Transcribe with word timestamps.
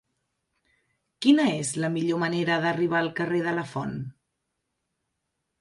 Quina 1.25 1.45
és 1.57 1.73
la 1.83 1.91
millor 1.97 2.21
manera 2.25 2.57
d'arribar 2.65 2.99
al 3.03 3.13
carrer 3.21 3.45
de 3.49 3.55
Lafont? 3.61 3.97